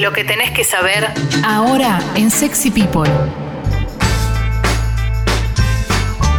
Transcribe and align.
Lo 0.00 0.12
que 0.12 0.24
tenés 0.24 0.50
que 0.52 0.64
saber 0.64 1.06
ahora 1.44 2.00
en 2.14 2.30
Sexy 2.30 2.70
People. 2.70 3.41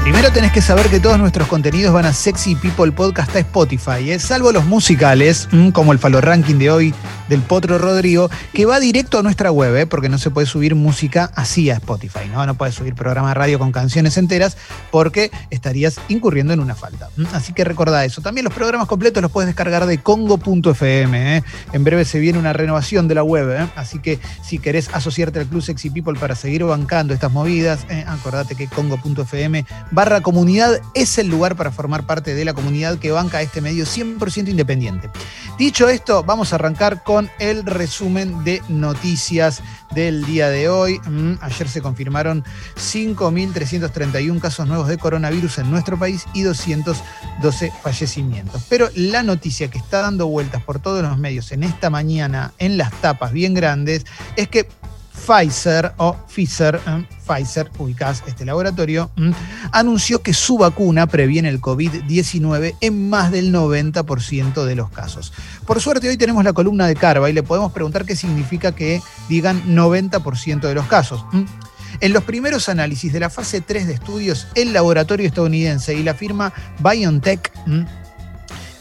Primero 0.04 0.33
tenés 0.33 0.52
que 0.52 0.62
saber 0.62 0.88
que 0.90 1.00
todos 1.00 1.18
nuestros 1.18 1.47
contenidos 1.47 1.94
van 1.94 2.05
a 2.05 2.12
Sexy 2.12 2.55
People 2.55 2.92
Podcast 2.92 3.34
a 3.38 3.40
Spotify, 3.40 4.12
¿eh? 4.12 4.20
salvo 4.20 4.52
los 4.52 4.65
musicales, 4.65 5.47
mm, 5.49 5.70
como 5.70 5.94
el 5.94 5.97
Falo 5.97 6.20
Ranking 6.20 6.56
de 6.56 6.70
hoy 6.70 6.94
del 7.29 7.40
Potro 7.40 7.78
Rodrigo, 7.78 8.29
que 8.52 8.66
va 8.66 8.81
directo 8.81 9.17
a 9.20 9.24
nuestra 9.24 9.49
web, 9.49 9.74
¿eh? 9.78 9.88
porque 9.88 10.10
no 10.10 10.17
se 10.17 10.29
puede 10.29 10.46
subir 10.46 10.76
música 10.76 11.31
así 11.35 11.70
a 11.70 11.76
Spotify, 11.76 12.28
¿no? 12.29 12.46
No 12.46 12.56
puedes 12.56 12.76
subir 12.76 12.96
programa 12.96 13.29
de 13.29 13.35
radio 13.35 13.60
con 13.60 13.71
canciones 13.71 14.17
enteras 14.17 14.58
porque 14.92 15.31
estarías 15.52 16.02
incurriendo 16.09 16.52
en 16.52 16.59
una 16.59 16.76
falta. 16.76 17.08
Así 17.31 17.54
que 17.54 17.63
recordá 17.63 18.04
eso. 18.04 18.22
También 18.22 18.44
los 18.44 18.54
programas 18.54 18.90
completos 18.90 19.23
los 19.23 19.31
puedes 19.31 19.48
descargar 19.48 19.85
de 19.85 19.99
congo.fm. 19.99 21.38
¿eh? 21.38 21.44
En 21.72 21.84
breve 21.85 22.04
se 22.04 22.20
viene 22.20 22.38
una 22.38 22.52
renovación 22.52 23.08
de 23.08 23.16
la 23.16 23.23
web, 23.23 23.70
así 23.77 23.99
que 23.99 24.20
si 24.44 24.59
querés 24.59 24.90
asociarte 24.94 25.40
al 25.40 25.48
Club 25.48 25.62
Sexy 25.62 25.91
People 25.91 26.20
para 26.20 26.35
seguir 26.35 26.65
bancando 26.65 27.13
estas 27.13 27.31
movidas, 27.31 27.85
acordate 28.05 28.55
que 28.55 28.67
congo.fm 28.67 29.65
barra 29.93 30.21
comunidad 30.21 30.81
es 30.95 31.17
el 31.20 31.27
lugar 31.27 31.55
para 31.55 31.71
formar 31.71 32.05
parte 32.05 32.34
de 32.34 32.45
la 32.45 32.53
comunidad 32.53 32.97
que 32.97 33.11
banca 33.11 33.41
este 33.41 33.61
medio 33.61 33.85
100% 33.85 34.49
independiente. 34.49 35.09
Dicho 35.57 35.88
esto, 35.88 36.23
vamos 36.23 36.51
a 36.51 36.55
arrancar 36.55 37.03
con 37.03 37.29
el 37.39 37.63
resumen 37.63 38.43
de 38.43 38.61
noticias 38.70 39.61
del 39.93 40.25
día 40.25 40.49
de 40.49 40.67
hoy. 40.67 40.99
Mm, 41.05 41.34
ayer 41.41 41.70
se 41.70 41.81
confirmaron 41.81 42.43
5.331 42.75 44.39
casos 44.41 44.67
nuevos 44.67 44.87
de 44.87 44.98
coronavirus 44.98 45.59
en 45.59 45.70
nuestro 45.70 45.98
país 45.98 46.25
y 46.34 46.41
212 46.41 47.71
fallecimientos. 47.84 48.65
Pero 48.70 48.89
la 48.95 49.21
noticia 49.21 49.70
que 49.70 49.77
está 49.77 50.01
dando 50.01 50.25
vueltas 50.27 50.63
por 50.63 50.79
todos 50.79 51.03
los 51.03 51.20
medios 51.20 51.51
en 51.51 51.63
esta 51.63 51.91
mañana, 51.91 52.51
en 52.57 52.77
las 52.77 52.91
tapas 52.99 53.31
bien 53.31 53.53
grandes, 53.53 54.05
es 54.35 54.48
que 54.48 54.67
Pfizer 55.26 55.94
o 55.98 56.16
Pfizer, 56.27 56.80
eh, 56.86 57.05
Pfizer, 57.26 57.71
ubicás 57.77 58.24
este 58.27 58.46
laboratorio, 58.46 59.10
mm, 59.16 59.32
anunció 59.71 60.21
que 60.21 60.34
su 60.34 60.57
vacuna 60.57 61.07
previene 61.07 61.49
el 61.49 61.62
COVID-19 61.62 62.76
en 62.82 63.10
más 63.10 63.32
del 63.32 63.52
90% 63.52 64.66
de 64.66 64.76
los 64.76 64.90
casos. 64.90 65.34
Por 65.66 65.80
suerte 65.82 66.10
hoy 66.10 66.18
tenemos 66.18 66.44
la 66.44 66.54
columna 66.54 66.88
de 66.88 66.96
Carva 66.96 67.30
y 67.30 67.34
le 67.34 67.44
podemos 67.44 67.72
preguntar 67.72 68.06
qué 68.06 68.16
significa 68.16 68.74
que 68.74 69.02
digan 69.30 69.64
90% 69.76 70.68
de 70.68 70.76
los 70.76 70.88
casos. 70.88 71.26
Mm. 71.32 71.44
En 72.00 72.12
los 72.12 72.24
primeros 72.24 72.70
análisis 72.70 73.14
de 73.14 73.20
la 73.20 73.30
fase 73.30 73.62
3 73.62 73.88
de 73.88 73.94
estudios, 73.94 74.48
el 74.56 74.74
laboratorio 74.74 75.28
estadounidense 75.28 75.94
y 75.94 76.04
la 76.04 76.14
firma 76.14 76.52
BioNTech 76.80 77.52
mm, 77.66 77.82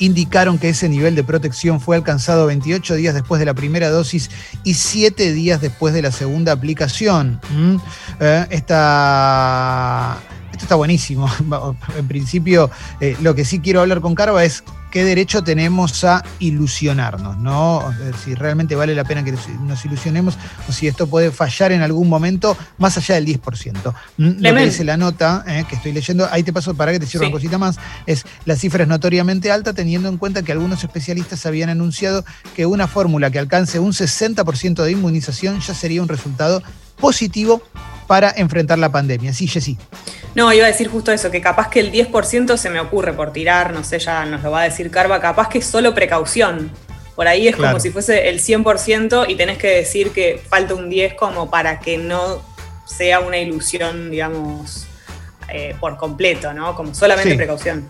indicaron 0.04 0.58
que 0.58 0.68
ese 0.68 0.88
nivel 0.88 1.14
de 1.14 1.22
protección 1.22 1.80
fue 1.80 1.94
alcanzado 1.94 2.46
28 2.46 2.96
días 2.96 3.14
después 3.14 3.38
de 3.38 3.46
la 3.46 3.54
primera 3.54 3.88
dosis 3.88 4.30
y 4.64 4.74
7 4.74 5.32
días 5.32 5.60
después 5.60 5.94
de 5.94 6.02
la 6.02 6.10
segunda 6.10 6.50
aplicación. 6.50 7.40
¿Mm? 7.56 7.76
Eh, 8.18 8.46
esta 8.50 10.18
esto 10.50 10.64
está 10.64 10.74
buenísimo. 10.74 11.30
En 11.96 12.08
principio, 12.08 12.70
eh, 13.00 13.16
lo 13.20 13.34
que 13.34 13.44
sí 13.44 13.60
quiero 13.60 13.80
hablar 13.80 14.00
con 14.00 14.14
Carva 14.14 14.44
es 14.44 14.64
qué 14.92 15.04
derecho 15.04 15.42
tenemos 15.42 16.04
a 16.04 16.22
ilusionarnos, 16.38 17.38
¿no? 17.38 17.82
Si 18.22 18.34
realmente 18.34 18.76
vale 18.76 18.94
la 18.94 19.04
pena 19.04 19.24
que 19.24 19.32
nos 19.32 19.84
ilusionemos 19.84 20.36
o 20.68 20.72
si 20.72 20.86
esto 20.86 21.06
puede 21.06 21.32
fallar 21.32 21.72
en 21.72 21.80
algún 21.80 22.10
momento 22.10 22.56
más 22.76 22.98
allá 22.98 23.14
del 23.14 23.26
10%. 23.26 23.94
Mm, 24.18 24.42
lo 24.42 24.54
que 24.54 24.64
dice 24.64 24.84
la 24.84 24.98
nota 24.98 25.44
eh, 25.48 25.64
que 25.68 25.76
estoy 25.76 25.92
leyendo, 25.92 26.28
ahí 26.30 26.42
te 26.42 26.52
paso 26.52 26.74
para 26.74 26.92
que 26.92 27.00
te 27.00 27.06
cierre 27.06 27.26
una 27.26 27.32
cosita 27.32 27.56
más, 27.56 27.78
es 28.06 28.24
la 28.44 28.54
cifra 28.54 28.82
es 28.82 28.88
notoriamente 28.88 29.50
alta 29.50 29.72
teniendo 29.72 30.10
en 30.10 30.18
cuenta 30.18 30.42
que 30.42 30.52
algunos 30.52 30.84
especialistas 30.84 31.46
habían 31.46 31.70
anunciado 31.70 32.22
que 32.54 32.66
una 32.66 32.86
fórmula 32.86 33.30
que 33.30 33.38
alcance 33.38 33.78
un 33.78 33.92
60% 33.92 34.82
de 34.82 34.92
inmunización 34.92 35.60
ya 35.60 35.74
sería 35.74 36.02
un 36.02 36.08
resultado 36.08 36.62
positivo 37.00 37.62
para 38.06 38.32
enfrentar 38.36 38.78
la 38.78 38.90
pandemia. 38.90 39.32
Sí, 39.32 39.46
Jessy. 39.46 39.78
No, 40.34 40.52
iba 40.52 40.64
a 40.64 40.68
decir 40.68 40.88
justo 40.88 41.12
eso, 41.12 41.30
que 41.30 41.40
capaz 41.40 41.68
que 41.68 41.80
el 41.80 41.92
10% 41.92 42.56
se 42.56 42.70
me 42.70 42.80
ocurre 42.80 43.12
por 43.12 43.32
tirar, 43.32 43.72
no 43.72 43.84
sé, 43.84 43.98
ya 43.98 44.24
nos 44.24 44.42
lo 44.42 44.50
va 44.50 44.62
a 44.62 44.64
decir 44.64 44.90
Carva, 44.90 45.20
capaz 45.20 45.48
que 45.48 45.58
es 45.58 45.66
solo 45.66 45.94
precaución. 45.94 46.70
Por 47.14 47.28
ahí 47.28 47.46
es 47.46 47.56
como 47.56 47.78
si 47.78 47.90
fuese 47.90 48.30
el 48.30 48.40
100% 48.40 49.26
y 49.28 49.34
tenés 49.34 49.58
que 49.58 49.68
decir 49.68 50.10
que 50.12 50.40
falta 50.48 50.74
un 50.74 50.88
10 50.88 51.14
como 51.14 51.50
para 51.50 51.78
que 51.78 51.98
no 51.98 52.42
sea 52.86 53.20
una 53.20 53.36
ilusión, 53.36 54.10
digamos, 54.10 54.86
eh, 55.48 55.76
por 55.78 55.98
completo, 55.98 56.54
¿no? 56.54 56.74
Como 56.74 56.94
solamente 56.94 57.34
precaución. 57.34 57.88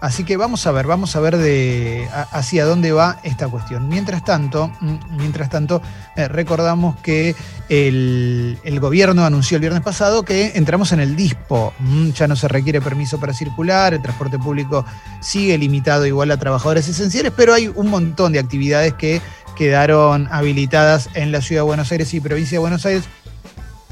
Así 0.00 0.24
que 0.24 0.38
vamos 0.38 0.66
a 0.66 0.72
ver, 0.72 0.86
vamos 0.86 1.14
a 1.14 1.20
ver 1.20 1.36
de 1.36 2.08
hacia 2.32 2.64
dónde 2.64 2.90
va 2.92 3.18
esta 3.22 3.48
cuestión. 3.48 3.86
Mientras 3.86 4.24
tanto, 4.24 4.72
mm, 4.80 5.16
mientras 5.18 5.50
tanto, 5.50 5.82
eh, 6.16 6.26
recordamos 6.26 6.96
que 7.00 7.36
el, 7.68 8.58
gobierno 8.80 9.26
anunció 9.26 9.56
el 9.56 9.60
viernes 9.60 9.82
pasado 9.82 10.22
que 10.24 10.52
entramos 10.54 10.92
en 10.92 11.00
el 11.00 11.16
DISPO. 11.16 11.74
Mm, 11.80 12.10
ya 12.10 12.26
no 12.26 12.34
se 12.34 12.48
requiere 12.48 12.80
permiso 12.80 13.20
para 13.20 13.34
circular, 13.34 13.92
el 13.92 14.00
transporte 14.00 14.38
público 14.38 14.86
sigue 15.20 15.58
limitado 15.58 16.06
igual 16.06 16.30
a 16.30 16.38
trabajadores 16.38 16.88
esenciales, 16.88 17.32
pero 17.36 17.52
hay 17.52 17.68
un 17.68 17.88
montón 17.88 18.32
de 18.32 18.38
actividades 18.38 18.94
que 18.94 19.20
quedaron 19.54 20.28
habilitadas 20.32 21.10
en 21.12 21.30
la 21.30 21.42
ciudad 21.42 21.60
de 21.60 21.66
Buenos 21.66 21.92
Aires 21.92 22.14
y 22.14 22.20
provincia 22.20 22.56
de 22.56 22.60
Buenos 22.60 22.86
Aires. 22.86 23.04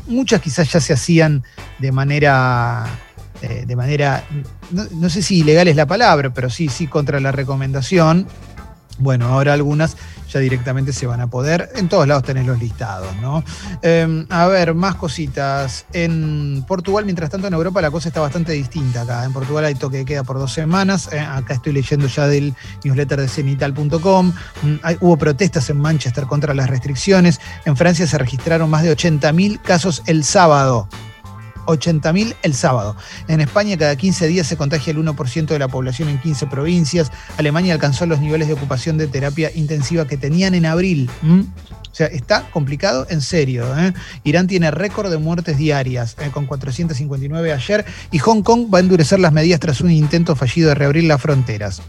Muchas 0.07 0.41
quizás 0.41 0.73
ya 0.73 0.81
se 0.81 0.95
hacían 0.95 1.45
de 1.79 1.93
manera 1.93 2.87
eh, 3.43 3.65
de 3.67 3.77
manera, 3.77 4.25
no, 4.71 5.11
sé 5.11 5.23
si 5.23 5.39
ilegal 5.39 5.69
es 5.69 5.77
la 5.77 5.87
palabra, 5.87 6.33
pero 6.35 6.51
sí, 6.51 6.69
sí 6.69 6.87
contra 6.87 7.21
la 7.21 7.33
recomendación. 7.33 8.27
Bueno, 9.01 9.27
ahora 9.27 9.53
algunas 9.53 9.97
ya 10.29 10.41
directamente 10.41 10.93
se 10.93 11.07
van 11.07 11.21
a 11.21 11.29
poder. 11.29 11.71
En 11.77 11.89
todos 11.89 12.07
lados 12.09 12.25
tenés 12.25 12.47
los 12.47 12.59
listados, 12.59 13.09
¿no? 13.23 13.45
Em, 13.81 14.27
a 14.29 14.47
ver, 14.47 14.75
más 14.75 14.97
cositas. 14.97 15.87
En 15.93 16.65
Portugal, 16.67 17.05
mientras 17.05 17.31
tanto, 17.31 17.47
en 17.47 17.55
Europa 17.55 17.81
la 17.81 17.93
cosa 17.93 18.09
está 18.09 18.21
bastante 18.21 18.53
distinta 18.53 19.03
acá. 19.03 19.25
En 19.25 19.33
Portugal 19.33 19.65
hay 19.65 19.77
toque 19.77 19.99
de 19.99 20.05
queda 20.05 20.25
por 20.25 20.39
dos 20.39 20.53
semanas. 20.53 21.09
Eh, 21.13 21.21
acá 21.21 21.55
estoy 21.55 21.73
leyendo 21.73 22.09
ya 22.09 22.27
del 22.27 22.55
newsletter 22.83 23.21
de 23.21 23.29
cenital.com. 23.29 24.33
Mm, 24.63 24.75
hubo 25.01 25.17
protestas 25.17 25.71
en 25.71 25.79
Manchester 25.79 26.27
contra 26.27 26.53
las 26.53 26.69
restricciones. 26.69 27.41
En 27.65 27.77
Francia 27.77 28.05
se 28.07 28.19
registraron 28.19 28.69
más 28.69 28.83
de 28.83 28.97
80.000 28.97 29.63
casos 29.63 30.03
el 30.07 30.25
sábado. 30.25 30.89
80.000 31.69 32.35
el 32.43 32.55
sábado. 32.55 32.97
En 33.29 33.41
España 33.41 33.77
cada 33.77 33.95
15 33.95 34.27
días 34.27 34.47
se 34.47 34.57
contagia 34.57 34.91
el 34.93 34.99
1% 34.99 35.47
de 35.47 35.59
la 35.59 35.69
población 35.69 36.09
en 36.09 36.19
15 36.19 36.47
provincias. 36.47 37.13
Alemania 37.37 37.75
alcanzó 37.75 38.07
los 38.07 38.21
niveles 38.21 38.49
de 38.49 38.55
ocupación 38.55 38.99
de 38.99 39.07
terapia 39.07 39.51
intensiva 39.55 40.07
que 40.07 40.17
tenían 40.17 40.55
en 40.55 40.67
abril. 40.67 41.11
O 41.91 41.95
sea, 41.95 42.07
está 42.07 42.49
complicado 42.51 43.07
en 43.11 43.21
serio. 43.21 43.67
¿eh? 43.79 43.93
Irán 44.25 44.47
tiene 44.47 44.71
récord 44.71 45.11
de 45.11 45.19
muertes 45.19 45.57
diarias, 45.57 46.17
¿eh? 46.21 46.31
con 46.33 46.47
459 46.47 47.53
ayer, 47.53 47.85
y 48.11 48.19
Hong 48.19 48.43
Kong 48.43 48.73
va 48.73 48.79
a 48.79 48.81
endurecer 48.81 49.19
las 49.19 49.33
medidas 49.33 49.61
tras 49.61 49.81
un 49.81 49.91
intento 49.91 50.37
fallido 50.37 50.69
de 50.69 50.75
reabrir 50.75 51.05
las 51.05 51.21
fronteras. 51.21 51.83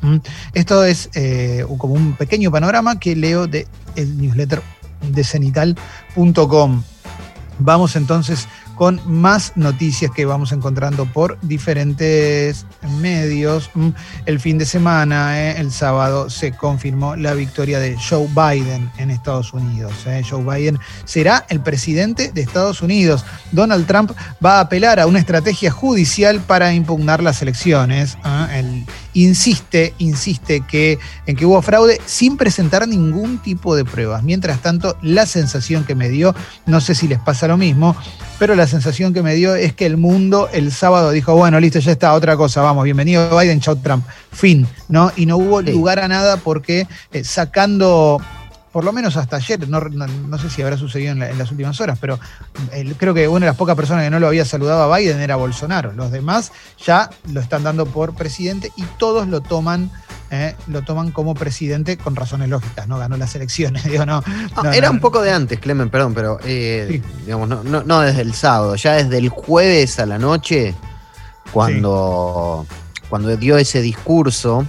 Esto 0.54 0.84
es 0.84 1.10
eh, 1.14 1.66
como 1.78 1.94
un 1.94 2.14
pequeño 2.14 2.52
panorama 2.52 3.00
que 3.00 3.16
leo 3.16 3.48
del 3.48 3.68
el 3.96 4.20
newsletter 4.20 4.62
de 5.12 5.24
cenital.com. 5.24 6.84
Vamos 7.60 7.96
entonces 7.96 8.48
con 8.80 9.02
más 9.06 9.52
noticias 9.58 10.10
que 10.10 10.24
vamos 10.24 10.54
encontrando 10.54 11.06
por 11.06 11.38
diferentes 11.42 12.66
medios. 13.02 13.70
Mm, 13.74 13.90
el 14.26 14.40
fin 14.40 14.58
de 14.58 14.66
semana, 14.66 15.38
eh, 15.38 15.60
el 15.60 15.70
sábado, 15.70 16.30
se 16.30 16.54
confirmó 16.54 17.18
la 17.18 17.34
victoria 17.34 17.78
de 17.82 17.98
Joe 17.98 18.30
Biden 18.30 18.90
en 18.98 19.12
Estados 19.12 19.52
Unidos. 19.52 19.92
Eh. 20.06 20.22
Joe 20.28 20.46
Biden 20.46 20.80
será 21.04 21.46
el 21.50 21.60
presidente 21.60 22.32
de 22.32 22.40
Estados 22.40 22.82
Unidos. 22.82 23.26
Donald 23.52 23.86
Trump 23.86 24.14
va 24.44 24.60
a 24.60 24.62
apelar 24.62 25.02
a 25.02 25.08
una 25.08 25.20
estrategia 25.20 25.72
judicial 25.72 26.40
para 26.40 26.74
impugnar 26.74 27.22
las 27.22 27.42
elecciones. 27.42 28.18
¿eh? 28.24 28.86
Insiste, 29.14 29.94
insiste 29.98 30.62
que, 30.62 31.00
en 31.26 31.36
que 31.36 31.46
hubo 31.46 31.62
fraude 31.62 32.00
sin 32.06 32.38
presentar 32.38 32.88
ningún 32.88 33.40
tipo 33.40 33.76
de 33.76 33.86
pruebas. 33.86 34.24
Mientras 34.24 34.62
tanto, 34.62 34.98
la 35.02 35.26
sensación 35.26 35.84
que 35.84 35.96
me 35.96 36.10
dio, 36.10 36.36
no 36.66 36.82
sé 36.82 36.96
si 36.96 37.08
les 37.08 37.20
pasa 37.20 37.48
lo 37.48 37.58
mismo, 37.58 37.96
pero 38.38 38.56
la 38.56 38.68
sensación 38.68 39.14
que 39.14 39.22
me 39.22 39.36
dio 39.36 39.56
es 39.56 39.74
que 39.74 39.86
el 39.86 39.98
mundo 39.98 40.50
el 40.54 40.72
sábado 40.72 41.12
dijo, 41.12 41.36
bueno, 41.36 41.60
listo, 41.60 41.80
ya 41.80 41.92
está, 41.92 42.14
otra 42.14 42.38
cosa, 42.38 42.62
vamos, 42.62 42.84
bienvenido 42.84 43.38
Biden, 43.38 43.60
chao 43.60 43.76
Trump, 43.76 44.06
fin, 44.32 44.68
¿no? 44.88 45.12
Y 45.16 45.26
no 45.26 45.38
hubo 45.38 45.62
lugar 45.62 46.00
a 46.00 46.08
nada 46.08 46.38
porque 46.38 46.88
eh, 47.12 47.24
sacando 47.24 48.22
por 48.72 48.84
lo 48.84 48.92
menos 48.92 49.18
hasta 49.18 49.38
ayer, 49.38 49.68
no, 49.68 50.38
sé 50.38 50.50
si 50.50 50.62
habrá 50.62 50.78
sucedido 50.78 51.12
en, 51.12 51.38
las 51.38 51.52
últimas 51.52 51.80
horas, 51.82 51.98
pero 52.00 52.20
eh, 52.72 52.94
creo 52.98 53.14
que 53.14 53.28
una 53.28 53.46
de 53.46 53.52
las 53.52 53.58
pocas 53.58 53.76
personas 53.76 54.04
que 54.04 54.10
no 54.10 54.20
lo 54.20 54.28
había 54.28 54.46
saludado 54.46 54.92
a 54.92 54.98
Biden 54.98 55.20
era 55.20 55.36
Bolsonaro. 55.36 55.92
Los 55.94 56.12
demás 56.12 56.52
ya 56.86 57.10
lo 57.32 57.42
están 57.42 57.64
dando 57.64 57.86
por 57.86 58.14
presidente 58.14 58.72
y 58.76 58.84
todos 58.98 59.28
lo 59.28 59.42
toman 59.42 59.92
eh, 60.32 60.56
lo 60.68 60.84
toman 60.84 61.10
como 61.10 61.34
presidente 61.34 61.98
con 61.98 62.16
razones 62.16 62.50
lógicas, 62.50 62.88
¿no? 62.88 63.00
Ganó 63.00 63.18
las 63.18 63.34
elecciones, 63.34 63.84
digo, 63.90 64.06
no. 64.06 64.24
era 64.72 64.92
un 64.92 65.00
poco 65.00 65.22
de 65.24 65.32
antes, 65.32 65.60
Clemen, 65.60 65.90
perdón, 65.90 66.14
pero 66.14 66.40
eh, 66.44 67.02
digamos, 67.26 67.50
no, 67.66 68.00
desde 68.02 68.22
el 68.22 68.36
sábado, 68.36 68.76
ya 68.76 68.94
desde 68.94 69.18
el 69.18 69.30
jueves 69.30 70.00
a 70.00 70.06
la 70.06 70.20
noche, 70.20 70.76
cuando, 71.52 72.68
cuando 73.10 73.36
dio 73.38 73.58
ese 73.58 73.82
discurso 73.82 74.68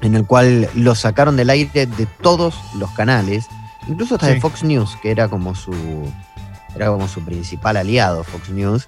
en 0.00 0.14
el 0.14 0.26
cual 0.26 0.68
lo 0.74 0.94
sacaron 0.94 1.36
del 1.36 1.50
aire 1.50 1.86
de 1.86 2.06
todos 2.22 2.54
los 2.74 2.90
canales 2.92 3.46
incluso 3.88 4.14
hasta 4.14 4.28
de 4.28 4.40
Fox 4.40 4.62
News, 4.62 4.96
que 5.02 5.10
era 5.10 5.28
como 5.28 5.54
su, 5.54 5.74
era 6.76 6.88
como 6.88 7.08
su 7.08 7.24
principal 7.24 7.76
aliado, 7.76 8.22
Fox 8.22 8.50
News, 8.50 8.86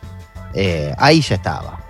eh, 0.54 0.94
ahí 0.98 1.20
ya 1.22 1.36
estaba. 1.36 1.80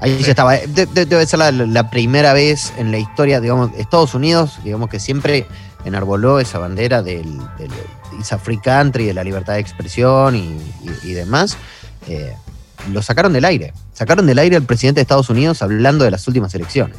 Ahí 0.00 0.18
ya 0.20 0.30
estaba. 0.30 0.56
debe 0.56 1.26
ser 1.26 1.38
la, 1.38 1.90
primera 1.90 2.32
vez 2.32 2.72
en 2.76 2.90
la 2.90 2.98
historia, 2.98 3.40
digamos, 3.40 3.70
Estados 3.76 4.14
Unidos, 4.14 4.58
digamos 4.64 4.88
que 4.88 4.98
siempre 4.98 5.46
enarboló 5.84 6.40
esa 6.40 6.58
bandera 6.58 7.02
del, 7.02 7.38
del 7.58 7.70
It's 8.18 8.34
Free 8.42 8.58
Country, 8.58 9.06
de 9.06 9.14
la 9.14 9.22
libertad 9.22 9.54
de 9.54 9.60
expresión 9.60 10.34
y, 10.34 11.12
demás. 11.12 11.56
Eh, 12.08 12.34
lo 12.90 13.00
sacaron 13.00 13.32
del 13.32 13.44
aire. 13.44 13.72
Sacaron 13.92 14.26
del 14.26 14.40
aire 14.40 14.56
al 14.56 14.64
presidente 14.64 14.98
de 14.98 15.02
Estados 15.02 15.30
Unidos 15.30 15.62
hablando 15.62 16.04
de 16.04 16.10
las 16.10 16.26
últimas 16.26 16.52
elecciones. 16.54 16.96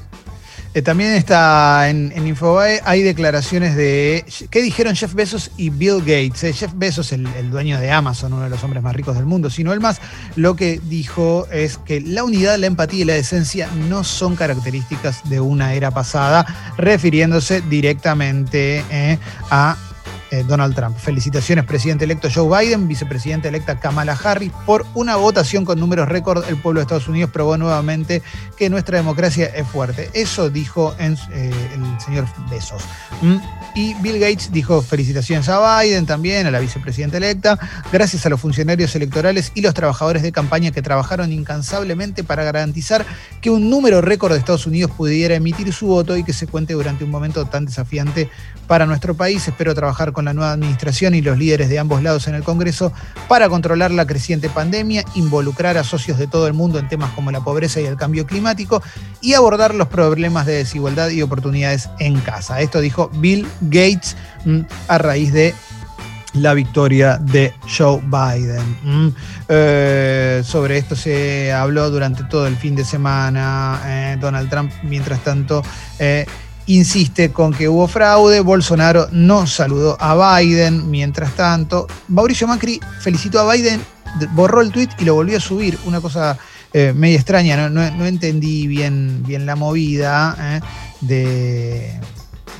Eh, 0.75 0.81
también 0.81 1.13
está 1.13 1.87
en, 1.89 2.11
Infobae, 2.25 2.81
hay 2.83 3.03
declaraciones 3.03 3.75
de 3.75 4.25
qué 4.49 4.61
dijeron 4.61 4.95
Jeff 4.95 5.13
Bezos 5.13 5.51
y 5.55 5.69
Bill 5.69 5.99
Gates. 5.99 6.43
Eh, 6.43 6.53
Jeff 6.53 6.71
Bezos, 6.75 7.11
el, 7.11 7.27
el, 7.37 7.51
dueño 7.51 7.79
de 7.79 7.91
Amazon, 7.91 8.33
uno 8.33 8.43
de 8.43 8.49
los 8.49 8.63
hombres 8.63 8.81
más 8.81 8.95
ricos 8.95 9.15
del 9.15 9.25
mundo, 9.25 9.51
sino 9.51 9.71
el 9.71 9.79
más, 9.79 10.01
lo 10.35 10.55
que 10.55 10.81
dijo 10.83 11.47
es 11.51 11.77
que 11.77 12.01
la 12.01 12.23
unidad, 12.23 12.57
la 12.57 12.65
empatía 12.65 13.01
y 13.01 13.05
la 13.05 13.13
decencia 13.13 13.69
no 13.87 14.03
son 14.03 14.35
características 14.35 15.29
de 15.29 15.39
una 15.39 15.73
era 15.73 15.91
pasada, 15.91 16.73
refiriéndose 16.77 17.61
directamente 17.61 18.83
eh, 18.89 19.19
a 19.51 19.77
eh, 20.33 20.43
Donald 20.47 20.73
Trump. 20.73 20.97
Felicitaciones, 20.97 21.63
presidente 21.63 22.05
electo 22.05 22.27
Joe 22.33 22.65
Biden, 22.65 22.87
vicepresidenta 22.87 23.49
electa 23.49 23.79
Kamala 23.79 24.13
Harris. 24.13 24.51
Por 24.65 24.83
una 24.95 25.15
votación 25.15 25.63
con 25.63 25.79
números 25.79 26.09
récord, 26.09 26.43
el 26.49 26.57
pueblo 26.57 26.79
de 26.79 26.85
Estados 26.85 27.07
Unidos 27.07 27.29
probó 27.29 27.55
nuevamente 27.55 28.23
que 28.57 28.67
nuestra 28.67 28.97
democracia 28.97 29.45
es 29.45 29.67
fuerte. 29.67 30.09
Eso 30.15 30.49
dijo 30.49 30.95
eh, 30.97 31.15
el 31.75 32.01
señor 32.01 32.25
Besos. 32.49 32.83
¿Mm? 33.21 33.35
Y 33.75 33.93
Bill 34.01 34.19
Gates 34.19 34.51
dijo 34.51 34.81
felicitaciones 34.81 35.49
a 35.49 35.81
Biden 35.81 36.07
también, 36.07 36.47
a 36.47 36.51
la 36.51 36.59
vicepresidenta 36.59 37.17
electa, 37.17 37.59
gracias 37.91 38.25
a 38.25 38.29
los 38.29 38.41
funcionarios 38.41 38.95
electorales 38.95 39.51
y 39.53 39.61
los 39.61 39.75
trabajadores 39.75 40.23
de 40.23 40.31
campaña 40.31 40.71
que 40.71 40.81
trabajaron 40.81 41.31
incansablemente 41.31 42.23
para 42.23 42.43
garantizar 42.43 43.05
que 43.41 43.51
un 43.51 43.69
número 43.69 44.01
récord 44.01 44.31
de 44.31 44.39
Estados 44.39 44.65
Unidos 44.65 44.91
pudiera 44.91 45.35
emitir 45.35 45.71
su 45.73 45.87
voto 45.87 46.17
y 46.17 46.23
que 46.23 46.33
se 46.33 46.47
cuente 46.47 46.73
durante 46.73 47.03
un 47.03 47.11
momento 47.11 47.45
tan 47.45 47.65
desafiante 47.65 48.29
para 48.67 48.85
nuestro 48.85 49.15
país. 49.15 49.47
Espero 49.47 49.75
trabajar 49.75 50.11
con 50.13 50.22
la 50.25 50.33
nueva 50.33 50.53
administración 50.53 51.15
y 51.15 51.21
los 51.21 51.37
líderes 51.37 51.69
de 51.69 51.79
ambos 51.79 52.03
lados 52.03 52.27
en 52.27 52.35
el 52.35 52.43
Congreso 52.43 52.93
para 53.27 53.49
controlar 53.49 53.91
la 53.91 54.05
creciente 54.05 54.49
pandemia, 54.49 55.03
involucrar 55.15 55.77
a 55.77 55.83
socios 55.83 56.17
de 56.17 56.27
todo 56.27 56.47
el 56.47 56.53
mundo 56.53 56.79
en 56.79 56.87
temas 56.87 57.11
como 57.11 57.31
la 57.31 57.41
pobreza 57.41 57.81
y 57.81 57.85
el 57.85 57.97
cambio 57.97 58.25
climático 58.25 58.81
y 59.21 59.33
abordar 59.33 59.75
los 59.75 59.87
problemas 59.87 60.45
de 60.45 60.53
desigualdad 60.53 61.09
y 61.09 61.21
oportunidades 61.21 61.89
en 61.99 62.19
casa. 62.19 62.61
Esto 62.61 62.81
dijo 62.81 63.09
Bill 63.15 63.47
Gates 63.61 64.15
mm, 64.45 64.61
a 64.87 64.97
raíz 64.97 65.33
de 65.33 65.53
la 66.33 66.53
victoria 66.53 67.17
de 67.17 67.53
Joe 67.77 68.01
Biden. 68.01 68.77
Mm, 68.83 69.15
eh, 69.49 70.41
sobre 70.43 70.77
esto 70.77 70.95
se 70.95 71.51
habló 71.53 71.89
durante 71.89 72.23
todo 72.23 72.47
el 72.47 72.55
fin 72.55 72.75
de 72.75 72.83
semana. 72.83 73.81
Eh, 73.85 74.17
Donald 74.19 74.49
Trump, 74.49 74.71
mientras 74.83 75.23
tanto, 75.23 75.63
eh, 75.99 76.25
insiste 76.67 77.31
con 77.31 77.53
que 77.53 77.67
hubo 77.67 77.87
fraude. 77.87 78.39
Bolsonaro 78.41 79.07
no 79.11 79.47
saludó 79.47 79.97
a 79.99 80.39
Biden. 80.39 80.89
Mientras 80.89 81.35
tanto, 81.35 81.87
Mauricio 82.07 82.47
Macri 82.47 82.79
felicitó 82.99 83.39
a 83.39 83.53
Biden, 83.53 83.81
borró 84.31 84.61
el 84.61 84.71
tweet 84.71 84.89
y 84.99 85.05
lo 85.05 85.15
volvió 85.15 85.37
a 85.37 85.41
subir. 85.41 85.77
Una 85.85 86.01
cosa 86.01 86.37
media 86.73 87.17
extraña, 87.17 87.69
no, 87.69 88.05
entendí 88.05 88.65
bien, 88.65 89.23
bien 89.25 89.45
la 89.45 89.55
movida 89.55 90.61
de 91.01 91.99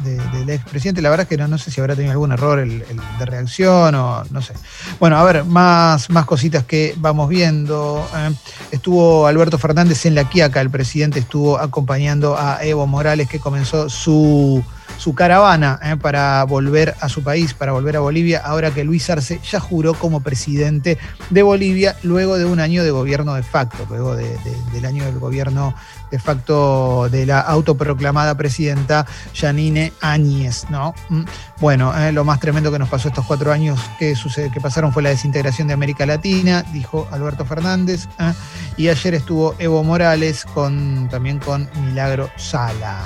del 0.04 0.50
expresidente. 0.50 1.02
La 1.02 1.10
verdad 1.10 1.24
es 1.24 1.30
que 1.30 1.38
no, 1.38 1.48
no, 1.48 1.58
sé 1.58 1.72
si 1.72 1.80
habrá 1.80 1.96
tenido 1.96 2.12
algún 2.12 2.32
error 2.32 2.60
el, 2.60 2.84
de 3.20 3.26
reacción 3.26 3.96
o 3.96 4.24
no 4.30 4.42
sé. 4.42 4.54
Bueno, 5.00 5.18
a 5.18 5.24
ver, 5.24 5.46
más, 5.46 6.10
más 6.10 6.26
cositas 6.26 6.64
que 6.66 6.94
vamos 6.98 7.30
viendo. 7.30 8.08
Eh. 8.16 8.32
estuvo 8.72 9.28
Alberto 9.28 9.58
Fernández 9.58 10.06
en 10.06 10.16
la 10.16 10.30
Quiaca, 10.30 10.62
el 10.62 10.70
presidente 10.70 11.20
estuvo 11.20 11.58
acompañando 11.58 12.38
a 12.38 12.64
Evo 12.64 12.88
Morales 12.88 13.30
que 13.30 13.40
comenzó 13.40 13.90
su 13.90 14.64
su 14.98 15.14
caravana 15.16 15.80
eh, 15.84 15.98
para 15.98 16.44
volver 16.44 16.96
a 17.00 17.10
su 17.10 17.24
país, 17.24 17.54
para 17.54 17.72
volver 17.72 17.98
a 17.98 18.00
Bolivia, 18.00 18.42
ahora 18.44 18.72
que 18.72 18.84
Luis 18.84 19.10
Arce 19.10 19.40
ya 19.50 19.60
juró 19.60 19.94
como 19.94 20.22
presidente 20.22 20.98
de 21.30 21.44
Bolivia 21.44 21.96
luego 22.04 22.38
de 22.38 22.46
un 22.46 22.60
año 22.60 22.84
de 22.84 22.92
gobierno 22.92 23.34
de 23.36 23.44
facto, 23.44 23.86
luego 23.90 24.16
del 24.16 24.86
año 24.86 25.06
del 25.06 25.20
gobierno 25.20 25.74
de 26.14 26.20
facto 26.20 27.10
de 27.10 27.26
la 27.26 27.40
autoproclamada 27.40 28.38
presidenta 28.38 29.08
Janine 29.34 29.94
Áñez, 30.00 30.66
¿no? 30.70 30.94
Mm. 31.10 31.24
Bueno, 31.60 31.92
eh, 31.98 32.12
lo 32.12 32.24
más 32.24 32.40
tremendo 32.40 32.72
que 32.72 32.78
nos 32.78 32.88
pasó 32.88 33.08
estos 33.08 33.26
cuatro 33.26 33.52
años 33.52 33.80
que, 33.98 34.16
sucede, 34.16 34.52
que 34.52 34.62
pasaron 34.62 34.94
fue 34.94 35.02
la 35.02 35.10
desintegración 35.10 35.68
de 35.68 35.74
América 35.74 36.06
Latina, 36.06 36.64
dijo 36.72 37.08
Alberto 37.12 37.46
Fernández, 37.46 38.08
¿eh? 38.20 38.32
y 38.78 38.90
ayer 38.90 39.16
estuvo 39.16 39.56
Evo 39.58 39.84
Morales 39.84 40.46
con, 40.46 41.10
también 41.10 41.40
con 41.40 41.68
Milagro 41.84 42.30
Sala. 42.38 43.00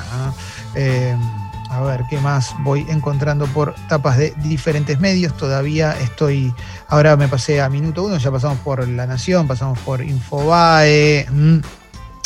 A 1.70 1.82
ver 1.82 2.04
qué 2.10 2.20
más 2.20 2.56
voy 2.60 2.86
encontrando 2.90 3.46
por 3.48 3.76
tapas 3.88 4.18
de 4.18 4.34
diferentes 4.38 5.00
medios. 5.00 5.36
Todavía 5.36 5.98
estoy. 6.00 6.54
Ahora 6.88 7.16
me 7.18 7.28
pasé 7.28 7.62
a 7.62 7.70
minuto 7.70 8.04
uno, 8.04 8.18
ya 8.18 8.32
pasamos 8.32 8.60
por 8.60 8.88
La 8.88 9.06
Nación, 9.06 9.48
pasamos 9.48 9.78
por 9.80 10.02
Infobae. 10.02 11.28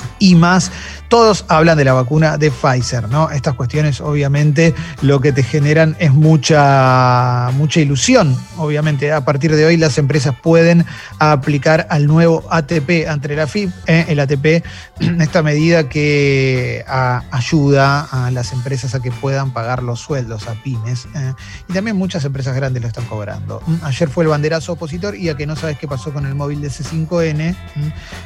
Mm, 0.01 0.07
y 0.19 0.35
más 0.35 0.71
todos 1.11 1.43
hablan 1.49 1.77
de 1.77 1.83
la 1.83 1.91
vacuna 1.91 2.37
de 2.37 2.51
Pfizer, 2.51 3.09
¿no? 3.09 3.29
Estas 3.31 3.55
cuestiones 3.55 3.99
obviamente 3.99 4.73
lo 5.01 5.19
que 5.19 5.33
te 5.33 5.43
generan 5.43 5.97
es 5.99 6.13
mucha, 6.13 7.49
mucha 7.55 7.81
ilusión. 7.81 8.33
Obviamente 8.55 9.11
a 9.11 9.25
partir 9.25 9.53
de 9.53 9.65
hoy 9.65 9.75
las 9.75 9.97
empresas 9.97 10.33
pueden 10.41 10.85
aplicar 11.19 11.85
al 11.89 12.07
nuevo 12.07 12.45
ATP 12.49 13.09
ante 13.09 13.35
la 13.35 13.45
FIP, 13.45 13.71
¿eh? 13.87 14.05
el 14.07 14.21
ATP, 14.21 14.63
esta 15.19 15.43
medida 15.43 15.89
que 15.89 16.85
ayuda 16.87 18.07
a 18.09 18.31
las 18.31 18.53
empresas 18.53 18.95
a 18.95 19.01
que 19.01 19.11
puedan 19.11 19.51
pagar 19.51 19.83
los 19.83 19.99
sueldos 19.99 20.47
a 20.47 20.53
pymes. 20.63 21.07
¿eh? 21.13 21.33
Y 21.67 21.73
también 21.73 21.97
muchas 21.97 22.23
empresas 22.23 22.55
grandes 22.55 22.81
lo 22.81 22.87
están 22.87 23.05
cobrando. 23.05 23.61
Ayer 23.83 24.07
fue 24.07 24.23
el 24.23 24.29
banderazo 24.29 24.71
opositor 24.73 25.17
y 25.17 25.27
a 25.27 25.35
que 25.35 25.45
no 25.45 25.57
sabes 25.57 25.77
qué 25.77 25.89
pasó 25.89 26.13
con 26.13 26.25
el 26.25 26.35
móvil 26.35 26.61
de 26.61 26.69
C5N, 26.69 27.53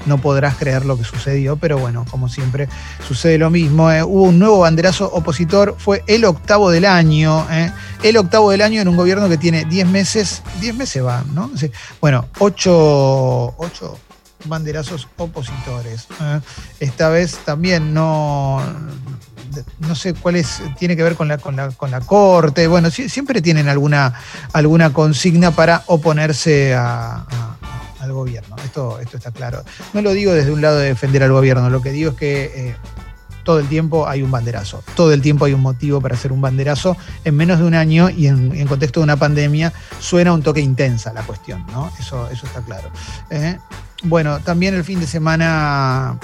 no 0.06 0.20
podrás 0.20 0.56
creer 0.56 0.86
lo 0.86 1.00
que 1.00 1.04
sucedió, 1.04 1.56
pero 1.66 1.80
bueno, 1.80 2.06
como 2.12 2.30
siempre 2.30 2.70
sucede 3.08 3.40
lo 3.40 3.50
mismo. 3.50 3.90
¿eh? 3.90 4.04
Hubo 4.04 4.26
un 4.26 4.38
nuevo 4.38 4.60
banderazo 4.60 5.12
opositor, 5.12 5.76
fue 5.80 6.04
el 6.06 6.24
octavo 6.24 6.70
del 6.70 6.86
año. 6.86 7.44
¿eh? 7.50 7.72
El 8.04 8.18
octavo 8.18 8.52
del 8.52 8.62
año 8.62 8.82
en 8.82 8.88
un 8.88 8.96
gobierno 8.96 9.28
que 9.28 9.40
tiene 9.40 9.66
10 9.66 9.88
meses, 9.88 10.44
10 10.62 10.76
meses 10.76 11.02
van, 11.02 11.34
¿no? 11.34 11.50
Bueno, 12.00 12.28
8, 12.38 13.56
banderazos 14.46 15.08
opositores. 15.18 16.06
¿eh? 16.22 16.40
Esta 16.82 17.10
vez 17.10 17.40
también 17.44 17.96
no, 17.96 18.62
no 19.80 19.96
sé 19.96 20.14
cuál 20.14 20.36
es, 20.36 20.62
tiene 20.78 20.96
que 20.96 21.02
ver 21.02 21.16
con 21.16 21.28
la, 21.28 21.40
con 21.40 21.56
la, 21.56 21.72
con 21.72 21.90
la 21.90 22.02
corte. 22.02 22.68
Bueno, 22.68 22.92
siempre 22.92 23.42
tienen 23.42 23.70
alguna, 23.70 24.14
alguna 24.54 24.94
consigna 24.94 25.50
para 25.50 25.82
oponerse 25.88 26.76
a 26.76 27.55
al 28.06 28.14
gobierno. 28.14 28.56
Esto, 28.64 29.00
esto 29.00 29.18
está 29.18 29.32
claro. 29.32 29.64
No 29.94 30.02
lo 30.02 30.12
digo 30.12 30.34
desde 30.34 30.52
un 30.52 30.62
lado 30.62 30.78
de 30.78 30.88
defender 30.88 31.24
al 31.24 31.32
gobierno, 31.32 31.70
lo 31.70 31.82
que 31.82 31.92
digo 31.92 32.12
es 32.12 32.18
que 32.18 32.44
eh, 32.56 32.76
todo 33.44 33.60
el 33.60 33.68
tiempo 33.68 34.08
hay 34.08 34.24
un 34.24 34.32
banderazo, 34.32 34.84
todo 34.96 35.14
el 35.14 35.22
tiempo 35.22 35.46
hay 35.46 35.54
un 35.54 35.62
motivo 35.62 36.02
para 36.02 36.16
hacer 36.16 36.32
un 36.34 36.42
banderazo. 36.42 36.98
En 37.24 37.36
menos 37.36 37.60
de 37.60 37.66
un 37.66 37.76
año 37.76 38.10
y 38.10 38.28
en, 38.28 38.68
contexto 38.68 39.00
de 39.00 39.06
una 39.06 39.18
pandemia 39.18 39.72
suena 40.00 40.34
un 40.34 40.42
toque 40.42 40.62
intensa 40.62 41.14
la 41.14 41.24
cuestión, 41.24 41.66
¿no? 41.68 41.92
Eso, 42.00 42.30
eso 42.30 42.48
está 42.48 42.62
claro. 42.62 42.90
Eh, 43.30 43.58
bueno, 44.04 44.40
también 44.40 44.74
el 44.74 44.84
fin 44.84 45.00
de 45.00 45.08
semana 45.08 46.18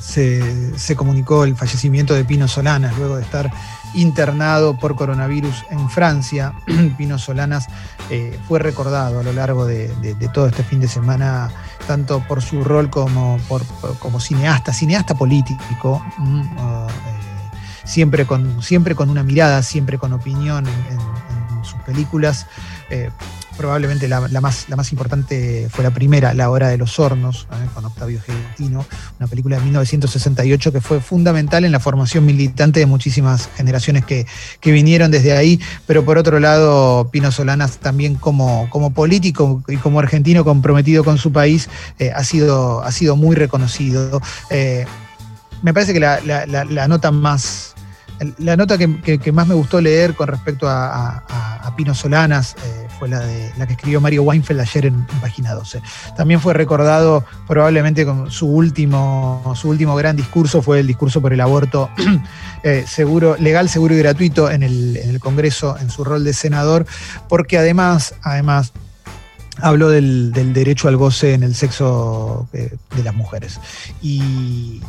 se, 0.00 0.78
se, 0.78 0.96
comunicó 0.96 1.44
el 1.44 1.56
fallecimiento 1.56 2.14
de 2.14 2.24
Pino 2.24 2.48
Solanas 2.48 2.96
luego 2.96 3.16
de 3.16 3.22
estar 3.22 3.50
internado 3.94 4.76
por 4.76 4.94
coronavirus 4.94 5.64
en 5.70 5.88
Francia. 5.90 6.54
Pino 6.98 7.18
Solanas 7.18 7.66
eh, 8.10 8.38
fue 8.46 8.58
recordado 8.58 9.20
a 9.20 9.22
lo 9.22 9.32
largo 9.32 9.66
de, 9.66 9.88
todo 10.32 10.46
este 10.46 10.62
fin 10.62 10.80
de 10.80 10.88
semana, 10.88 11.50
tanto 11.86 12.20
por 12.26 12.42
su 12.42 12.64
rol 12.64 12.90
como, 12.90 13.38
cineasta, 14.20 14.72
cineasta 14.72 15.14
político, 15.14 16.04
mm, 16.18 16.40
eh, 16.40 16.86
siempre, 17.84 18.26
con, 18.26 18.62
siempre 18.62 18.94
con 18.94 19.10
una 19.10 19.22
mirada, 19.22 19.62
siempre 19.62 19.98
con 19.98 20.12
opinión 20.12 20.66
en, 20.66 21.18
sus 21.64 21.80
películas. 21.82 22.46
Eh, 22.88 23.10
probablemente 23.58 24.06
la, 24.08 24.20
más, 24.40 24.68
la 24.68 24.76
más 24.76 24.92
importante 24.92 25.68
fue 25.70 25.82
la 25.82 25.90
primera, 25.90 26.32
La 26.32 26.48
Hora 26.48 26.68
de 26.68 26.78
los 26.78 26.98
Hornos, 26.98 27.48
¿eh? 27.52 27.68
con 27.74 27.84
Octavio 27.84 28.20
Gentino, 28.20 28.86
una 29.18 29.26
película 29.26 29.56
de 29.56 29.64
1968 29.64 30.72
que 30.72 30.80
fue 30.80 31.00
fundamental 31.00 31.64
en 31.64 31.72
la 31.72 31.80
formación 31.80 32.24
militante 32.24 32.78
de 32.80 32.86
muchísimas 32.86 33.50
generaciones 33.56 34.04
que, 34.04 34.26
vinieron 34.62 35.10
desde 35.10 35.32
ahí, 35.32 35.58
pero 35.86 36.04
por 36.04 36.18
otro 36.18 36.38
lado, 36.38 37.08
Pino 37.10 37.32
Solanas 37.32 37.78
también 37.78 38.14
como, 38.14 38.68
como 38.70 38.92
político 38.92 39.62
y 39.66 39.76
como 39.78 39.98
argentino 39.98 40.44
comprometido 40.44 41.02
con 41.02 41.18
su 41.18 41.32
país, 41.32 41.68
eh, 41.98 42.12
ha, 42.14 42.22
sido, 42.22 42.82
ha 42.82 42.92
sido 42.92 43.16
muy 43.16 43.34
reconocido. 43.34 44.20
Eh, 44.50 44.86
me 45.62 45.74
parece 45.74 45.92
que 45.92 46.00
la, 46.00 46.86
nota 46.86 47.10
más 47.10 47.74
la 48.38 48.56
nota 48.56 48.76
que, 48.78 49.32
más 49.32 49.46
me 49.46 49.54
gustó 49.54 49.80
leer 49.80 50.14
con 50.14 50.28
respecto 50.28 50.66
a, 50.68 51.24
Pino 51.76 51.94
Solanas, 51.94 52.56
fue 52.98 53.08
la, 53.08 53.20
de, 53.20 53.52
la 53.56 53.66
que 53.66 53.74
escribió 53.74 54.00
Mario 54.00 54.22
Weinfeld 54.24 54.60
ayer 54.60 54.86
en, 54.86 55.06
Página 55.20 55.54
12. 55.54 55.80
También 56.16 56.40
fue 56.40 56.54
recordado 56.54 57.24
probablemente 57.46 58.04
con 58.04 58.30
su 58.30 58.46
último, 58.46 59.52
su 59.56 59.68
último 59.68 59.94
gran 59.96 60.16
discurso, 60.16 60.62
fue 60.62 60.80
el 60.80 60.86
discurso 60.86 61.20
por 61.20 61.32
el 61.32 61.40
aborto 61.40 61.90
eh, 62.62 62.84
seguro, 62.86 63.36
legal, 63.38 63.68
seguro 63.68 63.94
y 63.94 63.98
gratuito 63.98 64.50
en 64.50 64.62
el, 64.62 64.96
en 64.96 65.10
el 65.10 65.20
Congreso 65.20 65.76
en 65.78 65.90
su 65.90 66.04
rol 66.04 66.24
de 66.24 66.32
senador, 66.32 66.86
porque 67.28 67.58
además, 67.58 68.14
además 68.22 68.72
habló 69.60 69.88
del, 69.88 70.32
derecho 70.32 70.88
al 70.88 70.96
goce 70.96 71.34
en 71.34 71.42
el 71.42 71.54
sexo 71.54 72.48
eh, 72.52 72.76
de 72.96 73.02
las 73.02 73.14
mujeres. 73.14 73.60
Y, 74.02 74.80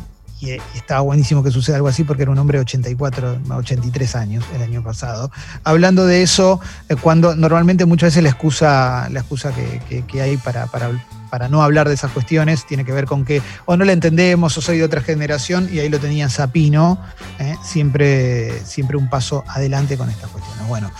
estaba 0.74 1.00
buenísimo 1.00 1.42
que 1.42 1.50
suceda 1.50 1.76
algo 1.76 1.88
así 1.88 2.04
porque 2.04 2.22
era 2.22 2.32
un 2.32 2.38
hombre 2.38 2.58
de 2.58 2.62
84, 2.62 3.38
83 3.50 4.14
años 4.16 4.44
el 4.54 4.62
año 4.62 4.82
pasado. 4.82 5.30
Hablando 5.64 6.06
de 6.06 6.22
eso, 6.22 6.60
eh, 6.88 6.96
cuando 6.96 7.34
normalmente 7.36 7.84
muchas 7.84 8.08
veces 8.08 8.22
la 8.22 8.30
excusa, 8.30 9.08
la 9.10 9.20
excusa 9.20 9.52
que, 9.52 10.20
hay 10.20 10.36
para, 10.38 10.66
para, 10.66 10.90
para, 11.30 11.48
no 11.48 11.62
hablar 11.62 11.88
de 11.88 11.94
esas 11.94 12.10
cuestiones 12.12 12.66
tiene 12.66 12.84
que 12.84 12.92
ver 12.92 13.06
con 13.06 13.24
que 13.24 13.42
o 13.66 13.76
no 13.76 13.84
la 13.84 13.92
entendemos 13.92 14.56
o 14.56 14.60
soy 14.60 14.78
de 14.78 14.84
otra 14.84 15.00
generación 15.02 15.68
y 15.72 15.78
ahí 15.78 15.88
lo 15.88 15.98
tenía 15.98 16.28
Sapino, 16.28 16.98
eh, 17.38 17.56
siempre, 17.62 18.64
siempre 18.64 18.96
un 18.96 19.08
paso 19.08 19.44
adelante 19.46 19.96
con 19.96 20.10
estas 20.10 20.30
cuestiones. 20.30 20.66
Bueno, 20.68 20.90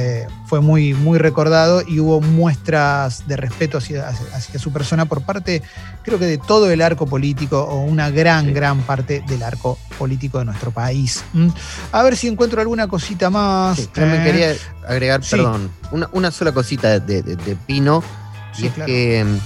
eh, 0.00 0.28
fue 0.46 0.60
muy, 0.60 0.94
muy 0.94 1.18
recordado 1.18 1.82
y 1.84 1.98
hubo 1.98 2.20
muestras 2.20 3.26
de 3.26 3.36
respeto 3.36 3.78
hacia, 3.78 4.14
su 4.56 4.72
persona 4.72 5.06
por 5.06 5.22
parte, 5.22 5.60
creo 6.04 6.20
que 6.20 6.26
de 6.26 6.38
todo 6.38 6.70
el 6.70 6.82
arco 6.82 7.08
político 7.08 7.64
o 7.64 7.80
una 7.80 8.08
gran, 8.08 8.54
gran 8.54 8.82
parte 8.82 9.24
del 9.26 9.42
arco 9.42 9.76
político 9.98 10.38
de 10.38 10.44
nuestro 10.44 10.70
país. 10.70 11.24
¿Mm? 11.32 11.48
A 11.90 12.04
ver 12.04 12.16
si 12.16 12.28
encuentro 12.28 12.60
alguna 12.60 12.86
cosita 12.86 13.28
más. 13.28 13.88
me 13.96 14.22
quería 14.22 14.54
agregar, 14.86 15.20
perdón, 15.28 15.68
una, 16.12 16.30
sola 16.30 16.52
cosita 16.52 17.00
de, 17.00 17.56
Pino, 17.66 18.04
y 18.56 18.66
es 18.66 18.74
que 18.74 19.24
mm, 19.24 19.38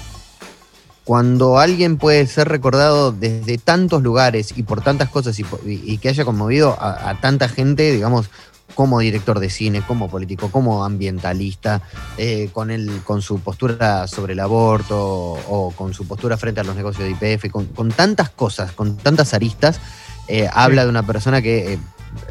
cuando 1.04 1.58
alguien 1.58 1.96
puede 1.96 2.26
ser 2.26 2.48
recordado 2.48 3.10
desde 3.10 3.56
tantos 3.56 4.02
lugares 4.02 4.52
y 4.54 4.64
por 4.64 4.82
tantas 4.82 5.08
cosas 5.08 5.38
y, 5.38 5.96
que 5.96 6.08
haya 6.10 6.26
conmovido 6.26 6.76
a, 6.78 7.18
tanta 7.22 7.48
gente, 7.48 7.90
digamos, 7.90 8.28
como 8.74 9.00
director 9.00 9.40
de 9.40 9.50
cine, 9.50 9.82
como 9.86 10.08
político, 10.08 10.50
como 10.50 10.84
ambientalista, 10.84 11.82
eh, 12.18 12.50
con, 12.52 12.70
el, 12.70 13.02
con 13.04 13.22
su 13.22 13.40
postura 13.40 14.06
sobre 14.08 14.32
el 14.34 14.40
aborto 14.40 14.98
o 14.98 15.72
con 15.76 15.94
su 15.94 16.06
postura 16.06 16.36
frente 16.36 16.60
a 16.60 16.64
los 16.64 16.76
negocios 16.76 17.04
de 17.04 17.36
IPF, 17.36 17.50
con, 17.50 17.90
tantas 17.90 18.30
cosas, 18.30 18.72
con 18.72 18.96
tantas 18.96 19.34
aristas, 19.34 19.80
eh, 20.28 20.48
habla 20.52 20.84
de 20.84 20.90
una 20.90 21.04
persona 21.04 21.42
que 21.42 21.78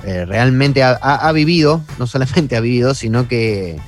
eh, 0.05 0.25
realmente 0.25 0.83
ha, 0.83 1.31
vivido, 1.31 1.81
no 2.00 2.07
solamente 2.07 2.55
ha 2.55 2.60
vivido, 2.60 2.93
sino 2.93 3.27
que 3.27 3.79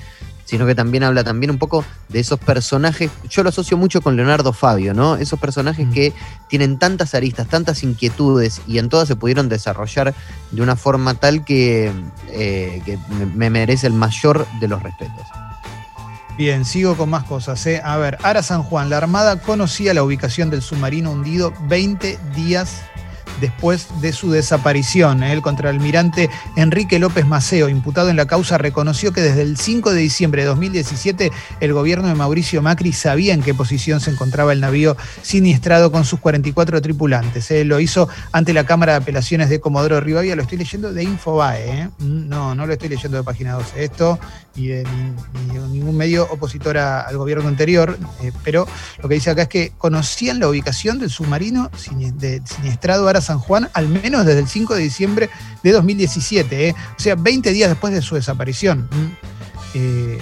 sino 0.53 0.67
que 0.67 0.75
también 0.75 1.03
habla 1.03 1.23
también 1.23 1.49
un 1.49 1.57
poco 1.57 1.83
de 2.09 2.19
esos 2.19 2.39
personajes, 2.39 3.09
yo 3.27 3.41
lo 3.41 3.49
asocio 3.49 3.75
mucho 3.75 4.01
con 4.01 4.15
Leonardo 4.15 4.53
Fabio, 4.53 4.93
¿no? 4.93 5.15
Esos 5.15 5.39
personajes 5.39 5.87
mm. 5.87 5.91
que 5.93 6.13
tienen 6.47 6.77
tantas 6.77 7.15
aristas, 7.15 7.47
tantas 7.47 7.81
inquietudes 7.81 8.61
y 8.67 8.77
en 8.77 8.87
todas 8.87 9.07
se 9.07 9.15
pudieron 9.15 9.49
desarrollar 9.49 10.13
de 10.51 10.61
una 10.61 10.75
forma 10.75 11.15
tal 11.15 11.43
que, 11.43 11.91
eh, 12.29 12.99
me 13.33 13.49
merece 13.49 13.87
el 13.87 13.93
mayor 13.93 14.45
de 14.59 14.67
los 14.67 14.83
respetos. 14.83 15.25
Bien, 16.37 16.65
sigo 16.65 16.95
con 16.97 17.09
más 17.09 17.23
cosas. 17.23 17.65
¿eh? 17.65 17.81
A 17.83 17.97
ver, 17.97 18.19
Ara 18.21 18.43
San 18.43 18.61
Juan, 18.61 18.91
la 18.91 18.97
Armada 18.97 19.41
conocía 19.41 19.95
la 19.95 20.03
ubicación 20.03 20.51
del 20.51 20.61
submarino 20.61 21.09
hundido 21.09 21.51
20 21.67 22.19
días 22.35 22.83
después 23.43 23.89
de 23.99 24.13
su 24.13 24.31
desaparición. 24.31 25.21
El 25.21 25.41
contraalmirante 25.41 26.29
Enrique 26.55 26.97
López 26.97 27.27
Maceo, 27.27 27.67
imputado 27.67 28.09
en 28.09 28.15
la 28.15 28.25
causa, 28.25 28.57
reconoció 28.57 29.11
que 29.11 29.19
desde 29.19 29.41
el 29.41 29.57
5 29.57 29.91
de 29.91 29.99
diciembre 29.99 30.43
de 30.43 30.47
2017 30.47 31.29
el 31.59 31.73
gobierno 31.73 32.07
de 32.07 32.15
Mauricio 32.15 32.61
Macri 32.61 32.93
sabía 32.93 33.33
en 33.33 33.43
qué 33.43 33.53
posición 33.53 33.99
se 33.99 34.11
encontraba 34.11 34.53
el 34.53 34.61
navío 34.61 34.95
siniestrado 35.23 35.91
con 35.91 36.05
sus 36.05 36.21
44 36.21 36.81
tripulantes. 36.81 37.51
Él 37.51 37.67
lo 37.67 37.81
hizo 37.81 38.07
ante 38.31 38.53
la 38.53 38.65
Cámara 38.65 38.93
de 38.93 38.99
Apelaciones 38.99 39.49
de 39.49 39.59
Comodoro 39.59 39.99
Rivadavia. 39.99 40.37
Lo 40.37 40.43
estoy 40.43 40.57
leyendo 40.57 40.93
de 40.93 41.03
Infobae. 41.03 41.81
¿eh? 41.81 41.89
No, 41.99 42.55
no 42.55 42.65
lo 42.65 42.71
estoy 42.71 42.87
leyendo 42.87 43.17
de 43.17 43.23
Página 43.23 43.55
12. 43.55 43.83
Esto 43.83 44.19
y 44.55 44.67
de, 44.67 44.83
ningún 45.71 45.97
medio 45.97 46.27
opositor 46.29 46.77
al 46.77 47.17
gobierno 47.17 47.47
anterior, 47.47 47.97
eh, 48.21 48.31
pero 48.43 48.67
lo 49.01 49.09
que 49.09 49.15
dice 49.15 49.31
acá 49.31 49.43
es 49.43 49.47
que 49.47 49.71
conocían 49.77 50.39
la 50.39 50.47
ubicación 50.47 50.99
del 50.99 51.09
submarino 51.09 51.71
de 52.15 52.41
siniestrado 52.45 53.07
Ara 53.07 53.21
San 53.21 53.39
Juan 53.39 53.69
al 53.73 53.87
menos 53.87 54.25
desde 54.25 54.41
el 54.41 54.47
5 54.47 54.75
de 54.75 54.81
diciembre 54.81 55.29
de 55.63 55.71
2017, 55.71 56.69
¿eh? 56.69 56.75
o 56.97 57.01
sea, 57.01 57.15
20 57.15 57.51
días 57.51 57.69
después 57.69 57.93
de 57.93 58.01
su 58.01 58.15
desaparición. 58.15 58.89
Mm. 58.91 59.11
Eh, 59.75 60.17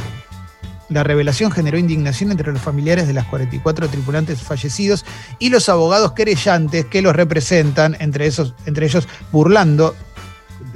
la 0.92 1.04
revelación 1.04 1.52
generó 1.52 1.78
indignación 1.78 2.32
entre 2.32 2.52
los 2.52 2.62
familiares 2.62 3.08
de 3.08 3.14
las 3.14 3.26
44 3.28 3.88
tripulantes 3.88 4.42
fallecidos 4.42 5.06
y 5.40 5.50
los 5.50 5.70
abogados 5.70 6.12
querellantes 6.12 6.86
que 6.86 7.02
los 7.02 7.16
representan, 7.16 7.96
entre, 8.00 8.28
esos, 8.28 8.54
entre 8.66 8.88
ellos 8.88 9.08
burlando 9.32 9.96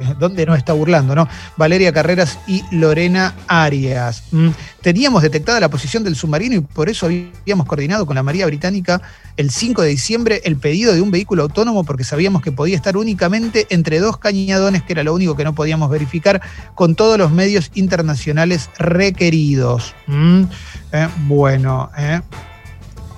¿Dónde 0.19 0.45
no 0.45 0.55
está 0.55 0.73
burlando, 0.73 1.15
¿no? 1.15 1.27
Valeria 1.57 1.91
Carreras 1.91 2.39
y 2.47 2.63
Lorena 2.71 3.33
Arias. 3.47 4.23
Mm, 4.31 4.49
teníamos 4.81 5.21
detectada 5.21 5.59
la 5.59 5.69
posición 5.69 6.03
del 6.03 6.15
submarino 6.15 6.55
y 6.55 6.61
por 6.61 6.89
eso 6.89 7.05
habíamos 7.05 7.65
coordinado 7.65 8.05
con 8.05 8.15
la 8.15 8.23
María 8.23 8.45
Británica 8.45 9.01
el 9.37 9.51
5 9.51 9.81
de 9.81 9.89
diciembre 9.89 10.41
el 10.45 10.57
pedido 10.57 10.93
de 10.93 11.01
un 11.01 11.11
vehículo 11.11 11.43
autónomo 11.43 11.83
porque 11.83 12.03
sabíamos 12.03 12.41
que 12.41 12.51
podía 12.51 12.75
estar 12.75 12.97
únicamente 12.97 13.67
entre 13.69 13.99
dos 13.99 14.17
cañadones, 14.17 14.83
que 14.83 14.93
era 14.93 15.03
lo 15.03 15.13
único 15.13 15.35
que 15.35 15.43
no 15.43 15.53
podíamos 15.53 15.89
verificar, 15.89 16.41
con 16.73 16.95
todos 16.95 17.17
los 17.17 17.31
medios 17.31 17.71
internacionales 17.75 18.69
requeridos. 18.77 19.93
Mm, 20.07 20.43
eh, 20.91 21.07
bueno, 21.27 21.89
eh. 21.97 22.21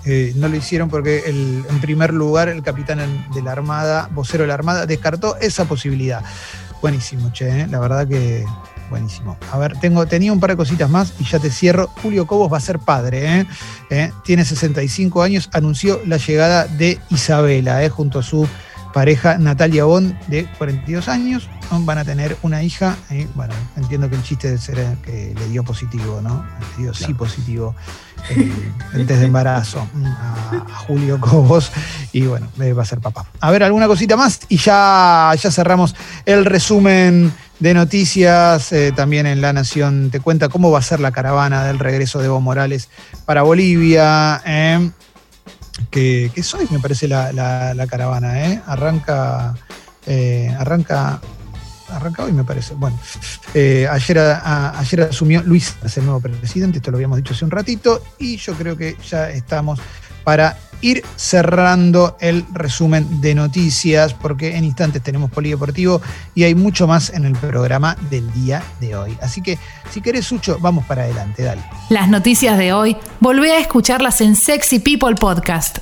Eh, 0.10 0.32
no 0.38 0.48
lo 0.48 0.56
hicieron 0.56 0.90
porque 0.90 1.24
en 1.26 1.82
primer 1.82 2.14
lugar 2.14 2.48
el 2.48 2.64
capitán 2.64 3.28
de 3.34 3.42
la 3.42 3.52
Armada, 3.52 4.10
vocero 4.14 4.44
de 4.44 4.48
la 4.48 4.54
Armada, 4.54 4.86
descartó 4.86 5.36
esa 5.36 5.66
posibilidad. 5.66 6.24
Buenísimo, 6.82 7.32
che, 7.32 7.62
¿eh? 7.62 7.68
la 7.68 7.80
verdad 7.80 8.08
que 8.08 8.46
buenísimo. 8.90 9.38
A 9.52 9.58
ver, 9.58 9.78
tengo, 9.80 10.06
tenía 10.06 10.32
un 10.32 10.40
par 10.40 10.52
de 10.52 10.58
cositas 10.58 10.90
más 10.90 11.14
y 11.20 11.26
ya 11.26 11.40
te 11.40 11.50
cierro. 11.50 11.90
Julio 12.02 12.28
Cobos 12.28 12.52
va 12.52 12.58
a 12.58 12.62
ser 12.62 12.80
padre, 12.80 13.46
¿eh? 13.90 14.12
tiene 14.24 14.46
65 14.46 15.24
años, 15.24 15.50
anunció 15.54 16.00
la 16.06 16.18
llegada 16.18 16.66
de 16.66 17.00
Isabela 17.10 17.88
junto 17.90 18.20
a 18.20 18.24
su 18.24 18.48
pareja 18.94 19.38
Natalia 19.38 19.86
Bond 19.86 20.18
de 20.28 20.46
42 20.58 21.08
años. 21.08 21.50
Van 21.72 21.98
a 21.98 22.06
tener 22.06 22.38
una 22.42 22.64
hija. 22.64 22.98
bueno, 23.36 23.54
entiendo 23.76 24.10
que 24.10 24.16
el 24.16 24.24
chiste 24.24 24.52
de 24.52 24.58
ser 24.58 24.98
que 25.04 25.34
le 25.38 25.50
dio 25.50 25.64
positivo, 25.64 26.22
¿no? 26.22 26.46
Le 26.78 26.84
dio 26.84 26.94
sí 26.94 27.14
positivo 27.14 27.76
el 28.94 29.06
test 29.06 29.20
de 29.20 29.26
embarazo 29.26 29.88
a, 30.06 30.66
Julio 30.88 31.20
Cobos 31.20 31.72
y 32.12 32.22
bueno, 32.22 32.48
va 32.60 32.82
a 32.82 32.86
ser 32.86 33.00
papá. 33.00 33.26
A 33.40 33.52
ver, 33.52 33.64
alguna 33.64 33.88
cosita 33.88 34.16
más 34.16 34.40
y 34.50 34.58
ya, 34.58 35.34
ya 35.40 35.52
cerramos 35.52 35.96
el 36.26 36.46
resumen 36.46 37.34
de 37.60 37.74
noticias. 37.74 38.72
Eh, 38.72 38.92
también 38.96 39.26
en 39.26 39.42
La 39.42 39.54
Nación 39.54 40.10
te 40.12 40.20
cuenta 40.20 40.50
cómo 40.50 40.72
va 40.72 40.80
a 40.80 40.84
ser 40.84 41.00
la 41.00 41.12
caravana 41.12 41.64
del 41.66 41.80
regreso 41.80 42.20
de 42.20 42.26
Evo 42.26 42.42
Morales 42.42 42.90
para 43.26 43.44
Bolivia. 43.44 44.42
Eh, 44.46 44.92
que, 45.92 46.32
que 46.34 46.42
hoy, 46.56 46.68
me 46.72 46.80
parece, 46.80 47.08
la, 47.08 47.88
caravana. 47.90 48.46
Eh. 48.46 48.62
Arranca, 48.66 49.54
arranca 51.90 52.08
arranca 52.08 52.24
hoy, 52.24 52.32
me 52.34 52.44
parece. 52.44 52.74
Bueno, 52.74 52.98
eh, 53.54 53.88
ayer, 53.90 54.20
ayer 54.20 55.02
asumió 55.02 55.42
Luis, 55.44 55.76
el 55.96 56.06
nuevo 56.06 56.20
presidente, 56.20 56.78
esto 56.78 56.92
lo 56.92 56.98
habíamos 56.98 57.18
dicho 57.18 57.34
hace 57.34 57.46
un 57.46 57.52
ratito, 57.52 58.02
y 58.20 58.38
yo 58.38 58.54
creo 58.54 58.76
que 58.78 58.98
ya 59.10 59.30
estamos 59.30 59.80
para 60.24 60.58
ir 60.82 61.04
cerrando 61.16 62.18
el 62.20 62.46
resumen 62.54 63.22
de 63.22 63.34
noticias, 63.34 64.14
porque 64.14 64.58
en 64.58 64.64
instantes 64.64 65.02
tenemos 65.02 65.32
polideportivo 65.32 66.02
y 66.36 66.44
hay 66.44 66.56
mucho 66.56 66.88
más 66.88 67.12
en 67.12 67.26
el 67.26 67.34
programa 67.34 67.96
del 68.10 68.32
día 68.34 68.64
de 68.80 68.96
hoy. 68.96 69.18
Así 69.22 69.42
que, 69.42 69.58
si 69.92 70.02
querés, 70.02 70.26
Sucho, 70.26 70.58
vamos 70.60 70.86
para 70.86 71.04
adelante, 71.04 71.44
dale. 71.44 71.64
Las 71.90 72.10
noticias 72.10 72.58
de 72.58 72.74
hoy, 72.74 72.98
volvé 73.20 73.54
a 73.54 73.60
escucharlas 73.60 74.22
en 74.22 74.36
Sexy 74.36 74.80
People 74.80 75.16
Podcast. 75.16 75.80